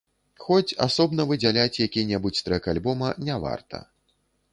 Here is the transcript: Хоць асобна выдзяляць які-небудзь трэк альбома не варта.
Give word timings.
Хоць 0.43 0.75
асобна 0.85 1.25
выдзяляць 1.31 1.81
які-небудзь 1.85 2.41
трэк 2.47 2.71
альбома 2.73 3.13
не 3.29 3.35
варта. 3.45 3.83